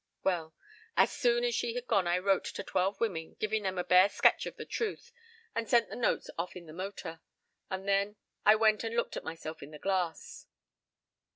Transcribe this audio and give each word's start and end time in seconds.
Well, 0.23 0.55
as 0.97 1.11
soon 1.11 1.43
as 1.43 1.53
she 1.53 1.75
had 1.75 1.85
gone 1.85 2.07
I 2.07 2.17
wrote 2.17 2.45
to 2.45 2.63
twelve 2.63 2.99
women, 2.99 3.35
giving 3.39 3.61
them 3.61 3.77
a 3.77 3.83
bare 3.83 4.09
sketch 4.09 4.47
of 4.47 4.55
the 4.57 4.65
truth, 4.65 5.13
and 5.53 5.69
sent 5.69 5.91
the 5.91 5.95
notes 5.95 6.27
off 6.39 6.55
in 6.55 6.65
the 6.65 6.73
motor. 6.73 7.21
And 7.69 7.87
then 7.87 8.15
I 8.43 8.55
went 8.55 8.83
and 8.83 8.95
looked 8.95 9.15
at 9.15 9.23
myself 9.23 9.61
in 9.61 9.69
the 9.69 9.77
glass." 9.77 10.47